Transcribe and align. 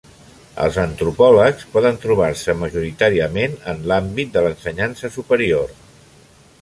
Els 0.63 0.77
antropòlegs 0.83 1.67
poden 1.75 1.99
trobar-se 2.05 2.55
majoritàriament 2.63 3.55
en 3.75 3.85
l'àmbit 3.93 4.33
de 4.39 4.45
l'ensenyança 4.47 5.13
superior. 5.19 5.79